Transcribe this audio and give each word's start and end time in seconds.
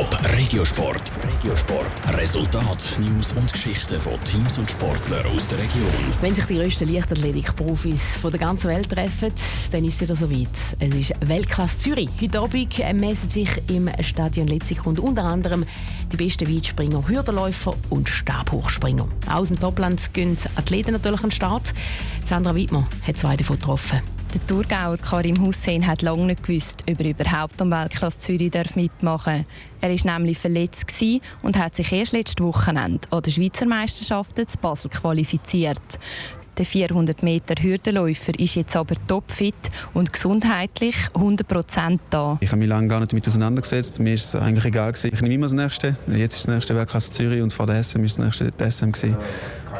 Top 0.00 0.18
Regiosport. 0.38 1.12
Regiosport. 1.22 2.16
Resultat, 2.16 2.96
News 3.00 3.32
und 3.32 3.52
Geschichten 3.52 4.00
von 4.00 4.14
Teams 4.24 4.56
und 4.56 4.70
Sportlern 4.70 5.26
aus 5.26 5.46
der 5.48 5.58
Region. 5.58 5.92
Wenn 6.22 6.34
sich 6.34 6.46
die 6.46 6.54
grössten 6.54 6.90
Leichtathletik-Profis 6.90 8.00
von 8.22 8.30
der 8.30 8.40
ganzen 8.40 8.68
Welt 8.70 8.88
treffen, 8.88 9.30
dann 9.70 9.84
ist 9.84 9.96
es 9.96 10.00
wieder 10.00 10.16
soweit. 10.16 10.48
Es 10.78 10.94
ist 10.94 11.12
Weltklasse 11.28 11.80
Zürich. 11.80 12.08
Heute 12.18 12.40
Abend 12.40 12.78
messen 12.94 13.28
sich 13.28 13.50
im 13.68 13.90
Stadion 14.00 14.46
Letzigrund 14.46 14.98
unter 15.00 15.24
anderem 15.24 15.66
die 16.10 16.16
besten 16.16 16.48
Weitspringer, 16.48 17.06
Hürdenläufer 17.06 17.74
und 17.90 18.08
Stabhochspringer. 18.08 19.06
Aus 19.30 19.48
dem 19.48 19.60
Topland 19.60 20.14
gehen 20.14 20.38
Athleten 20.56 20.92
natürlich 20.92 21.22
an 21.22 21.28
den 21.28 21.36
Start. 21.36 21.74
Sandra 22.26 22.54
Wittmer 22.54 22.88
hat 23.06 23.18
zwei 23.18 23.36
davon 23.36 23.58
getroffen. 23.58 24.00
Der 24.32 24.46
Thurgauer 24.46 24.96
Karim 24.96 25.40
Hussein 25.40 25.84
hat 25.84 26.02
lange 26.02 26.26
nicht 26.26 26.44
gewusst, 26.44 26.84
ob 26.88 27.00
er 27.00 27.10
überhaupt 27.10 27.60
am 27.60 27.72
Weltklasse 27.72 28.20
Zürich 28.20 28.52
mitmachen 28.76 29.44
darf. 29.44 29.46
Er 29.80 29.90
war 29.90 30.18
nämlich 30.18 30.38
verletzt 30.38 30.86
und 31.42 31.58
hat 31.58 31.74
sich 31.74 31.90
erst 31.90 32.12
letztes 32.12 32.44
Wochenende 32.44 33.08
an 33.10 33.22
der 33.22 33.32
Schweizer 33.32 33.66
Meisterschaften 33.66 34.46
zu 34.46 34.56
Basel 34.58 34.88
qualifiziert. 34.88 35.98
Der 36.58 36.66
400 36.66 37.22
Meter 37.22 37.54
Hürdenläufer 37.60 38.38
ist 38.38 38.54
jetzt 38.54 38.76
aber 38.76 38.94
topfit 39.08 39.54
und 39.94 40.12
gesundheitlich 40.12 40.94
100% 41.14 41.98
da. 42.10 42.38
Ich 42.40 42.50
habe 42.50 42.58
mich 42.58 42.68
lange 42.68 42.86
gar 42.86 43.00
nicht 43.00 43.12
damit 43.12 43.26
auseinandergesetzt. 43.26 43.98
Mir 43.98 44.14
ist 44.14 44.26
es 44.26 44.34
eigentlich 44.34 44.66
egal. 44.66 44.92
Ich 44.92 45.22
nehme 45.22 45.34
immer 45.34 45.46
das 45.46 45.54
Nächste. 45.54 45.96
Jetzt 46.06 46.36
ist 46.36 46.46
das 46.46 46.54
nächste 46.54 46.76
Weltklasse 46.76 47.12
Zürich 47.12 47.42
und 47.42 47.52
vor 47.52 47.66
der 47.66 47.82
SM 47.82 48.04
ist 48.04 48.18
das 48.18 48.24
nächste 48.24 48.50
die 48.52 48.70
SM. 48.70 48.92
Gewesen. 48.92 49.16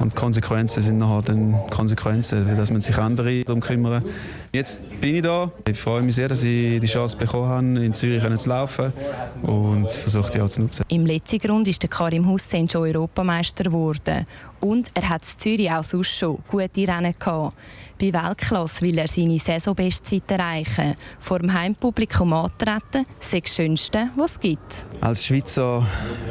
Und 0.00 0.12
die 0.12 0.16
Konsequenzen 0.16 0.82
sind 0.82 0.98
nachher 0.98 1.22
dann 1.22 1.54
Konsequenzen, 1.70 2.56
dass 2.56 2.70
man 2.70 2.82
sich 2.82 2.96
andere 2.98 3.44
darum 3.44 3.60
kümmern. 3.60 4.04
Jetzt 4.52 4.82
bin 5.00 5.16
ich 5.16 5.22
da. 5.22 5.50
Ich 5.66 5.78
freue 5.78 6.02
mich 6.02 6.14
sehr, 6.14 6.28
dass 6.28 6.42
ich 6.42 6.80
die 6.80 6.86
Chance 6.86 7.16
bekommen 7.16 7.48
habe, 7.48 7.84
in 7.84 7.94
Zürich 7.94 8.22
zu 8.36 8.48
laufen 8.48 8.92
und 9.42 9.90
versuche 9.90 10.30
die 10.30 10.40
auch 10.40 10.48
zu 10.48 10.62
nutzen. 10.62 10.84
Im 10.88 11.04
letzten 11.06 11.38
Grund 11.38 11.68
ist 11.68 11.82
der 11.82 11.90
Karim 11.90 12.26
Hussein 12.26 12.68
schon 12.68 12.82
Europameister 12.82 13.64
geworden. 13.64 14.26
Und 14.60 14.90
er 14.94 15.08
hat 15.08 15.22
in 15.22 15.38
Zürich 15.38 15.70
auch 15.70 15.84
sonst 15.84 16.18
schon 16.18 16.38
gute 16.48 16.88
Rennen 16.88 17.12
gehabt. 17.12 17.56
Bei 18.00 18.12
Weltklasse 18.12 18.82
will 18.82 18.96
er 18.96 19.08
seine 19.08 19.38
Saisonbestzeit 19.40 20.30
erreichen. 20.30 20.94
Vor 21.18 21.40
dem 21.40 21.52
Heimpublikum 21.52 22.32
antreten, 22.32 23.06
ist 23.20 23.34
das 23.34 23.54
Schönste, 23.54 24.10
was 24.16 24.32
es 24.32 24.40
gibt. 24.40 24.86
Als 25.00 25.24
Schweizer 25.24 25.84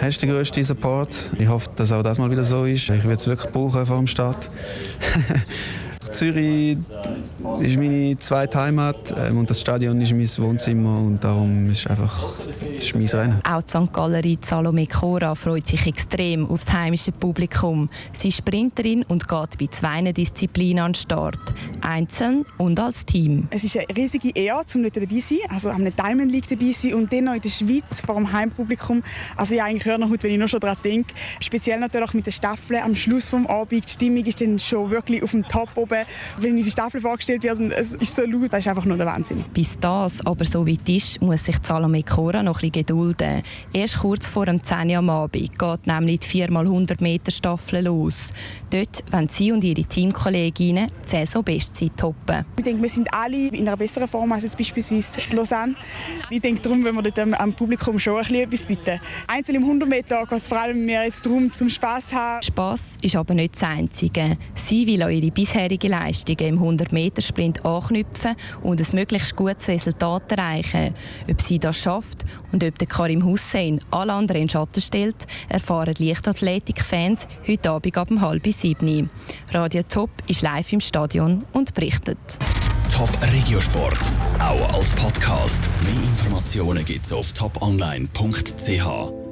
hast 0.00 0.22
du 0.22 0.26
den 0.26 0.36
grössten 0.36 0.64
Support. 0.64 1.30
Ich 1.36 1.48
hoffe, 1.48 1.68
dass 1.74 1.90
auch 1.90 2.02
das 2.02 2.18
mal 2.18 2.30
wieder 2.30 2.44
so 2.44 2.64
ist. 2.64 2.88
Ich 2.88 3.04
es 3.04 3.26
wirklich 3.38 3.52
brauchen 3.52 3.86
vor 3.86 3.96
dem 3.98 4.06
Start. 4.06 4.50
Zürich 6.10 6.78
ist 7.60 7.76
meine 7.76 8.18
zweite 8.18 8.58
Heimat 8.58 9.14
ähm, 9.16 9.38
und 9.38 9.50
das 9.50 9.60
Stadion 9.60 10.00
ist 10.00 10.12
mein 10.12 10.28
Wohnzimmer 10.46 10.98
und 10.98 11.22
darum 11.22 11.70
ist 11.70 11.86
einfach 11.86 12.34
das 12.74 12.94
mein 12.94 13.06
Rennen. 13.06 13.40
Auch 13.48 13.62
die 13.62 13.70
St. 13.70 13.92
Gallerie 13.92 14.38
Salome 14.40 14.86
Cora 14.86 15.34
freut 15.34 15.66
sich 15.66 15.86
extrem 15.86 16.48
auf 16.48 16.64
das 16.64 16.74
heimische 16.74 17.12
Publikum. 17.12 17.88
Sie 18.12 18.28
ist 18.28 18.38
Sprinterin 18.38 19.04
und 19.08 19.28
geht 19.28 19.58
bei 19.58 19.66
zwei 19.70 20.12
Disziplinen 20.12 20.84
an 20.84 20.92
den 20.92 20.94
Start, 20.96 21.40
einzeln 21.80 22.44
und 22.56 22.78
als 22.80 23.04
Team. 23.06 23.48
Es 23.50 23.64
ist 23.64 23.76
eine 23.76 23.86
riesige 23.96 24.30
Ehre, 24.30 24.62
um 24.74 24.82
dort 24.82 24.96
dabei 24.96 25.20
zu 25.20 25.34
sein, 25.34 25.38
also 25.48 25.70
am 25.70 25.84
Diamond 25.84 26.32
League 26.32 26.48
dabei 26.48 26.72
zu 26.72 26.88
sein 26.88 26.94
und 26.94 27.12
dann 27.12 27.24
noch 27.24 27.34
in 27.34 27.40
der 27.40 27.50
Schweiz 27.50 28.00
vor 28.04 28.14
dem 28.16 28.32
Heimpublikum. 28.32 29.02
Also 29.36 29.54
ich 29.54 29.62
eigentlich 29.62 29.84
höre 29.84 29.98
noch 29.98 30.10
wenn 30.10 30.30
ich 30.30 30.38
nur 30.38 30.48
schon 30.48 30.60
daran 30.60 30.76
denke. 30.84 31.14
Speziell 31.40 31.80
natürlich 31.80 32.14
mit 32.14 32.26
den 32.26 32.32
Staffeln 32.32 32.82
am 32.82 32.94
Schluss 32.94 33.30
des 33.30 33.46
Abends. 33.46 33.86
Die 33.86 33.92
Stimmung 33.92 34.24
ist 34.24 34.40
dann 34.40 34.58
schon 34.58 34.90
wirklich 34.90 35.22
auf 35.22 35.30
dem 35.30 35.44
Top 35.44 35.70
oben, 35.76 35.97
wenn 36.38 36.54
unsere 36.54 36.72
Staffel 36.72 37.00
vorgestellt 37.00 37.42
wird 37.42 37.58
und 37.58 37.72
es 37.72 37.94
ist 37.94 38.16
so 38.16 38.22
laut, 38.22 38.52
das 38.52 38.60
ist 38.60 38.68
einfach 38.68 38.84
nur 38.84 38.96
der 38.96 39.06
Wahnsinn. 39.06 39.44
Bis 39.52 39.78
das 39.78 40.24
aber 40.24 40.44
so 40.44 40.66
weit 40.66 40.88
ist, 40.88 41.20
muss 41.20 41.44
sich 41.44 41.56
Salome 41.62 42.02
Cora 42.02 42.42
noch 42.42 42.62
ein 42.62 42.70
bisschen 42.70 42.86
gedulden. 42.86 43.42
Erst 43.72 43.98
kurz 43.98 44.26
vor 44.26 44.46
dem 44.46 44.62
10 44.62 44.90
Uhr 44.90 44.96
am 44.98 45.10
Abend 45.10 45.58
geht 45.58 45.86
nämlich 45.86 46.20
die 46.20 46.44
4x100 46.44 47.02
Meter 47.02 47.30
Staffel 47.30 47.84
los. 47.84 48.32
Dort 48.70 49.02
wollen 49.10 49.28
sie 49.28 49.52
und 49.52 49.64
ihre 49.64 49.84
Teamkolleginnen 49.84 50.90
die 51.04 51.08
Saison-Bestzeit 51.08 51.96
toppen. 51.96 52.44
Ich 52.56 52.64
denke, 52.64 52.82
wir 52.82 52.88
sind 52.88 53.08
alle 53.12 53.48
in 53.48 53.66
einer 53.66 53.76
besseren 53.76 54.08
Form 54.08 54.32
als 54.32 54.42
jetzt 54.42 54.58
beispielsweise 54.58 55.20
in 55.30 55.36
Lausanne. 55.36 55.74
Ich 56.30 56.40
denke 56.40 56.60
darum, 56.62 56.84
wenn 56.84 56.94
wir 56.94 57.02
dort 57.02 57.18
am 57.18 57.52
Publikum 57.54 57.98
schon 57.98 58.16
ein 58.16 58.22
bisschen 58.22 58.36
etwas 58.36 58.66
bieten. 58.66 59.00
Einzel 59.26 59.54
im 59.56 59.62
100 59.62 59.88
Meter 59.88 60.26
geht 60.26 60.38
es 60.38 60.48
vor 60.48 60.60
allem 60.60 60.84
mehr 60.84 61.04
jetzt 61.04 61.24
darum, 61.24 61.50
zum 61.50 61.68
Spass 61.68 62.12
haben. 62.12 62.42
Spass 62.42 62.96
ist 63.02 63.16
aber 63.16 63.34
nicht 63.34 63.54
das 63.54 63.62
Einzige. 63.62 64.36
Sie 64.54 64.86
will 64.86 65.02
an 65.02 65.10
ihre 65.10 65.30
bisherige 65.30 65.87
gute 65.88 65.90
Leistungen 65.90 66.38
im 66.40 66.60
100-Meter-Sprint 66.60 67.64
anknüpfen 67.64 68.36
und 68.62 68.80
ein 68.80 68.86
möglichst 68.94 69.36
gutes 69.36 69.68
Resultat 69.68 70.30
erreichen. 70.32 70.94
Ob 71.30 71.40
sie 71.40 71.58
das 71.58 71.76
schafft 71.76 72.24
und 72.52 72.62
ob 72.64 72.78
der 72.78 72.86
Karim 72.86 73.24
Hussein 73.24 73.80
alle 73.90 74.12
anderen 74.12 74.42
in 74.42 74.48
Schatten 74.48 74.80
stellt, 74.80 75.26
erfahren 75.48 75.94
Leichtathletik-Fans 75.98 77.26
heute 77.46 77.70
Abend 77.70 77.96
ab 77.96 78.08
halb 78.20 78.46
sieben. 78.46 79.10
Radio 79.52 79.82
Top 79.82 80.10
ist 80.26 80.42
live 80.42 80.72
im 80.72 80.80
Stadion 80.80 81.44
und 81.52 81.74
berichtet. 81.74 82.18
Top 82.92 83.10
Regiosport, 83.32 83.98
auch 84.38 84.74
als 84.74 84.90
Podcast. 84.94 85.68
Mehr 85.84 86.02
Informationen 86.02 86.84
gibt's 86.84 87.12
auf 87.12 87.32
toponline.ch. 87.32 89.27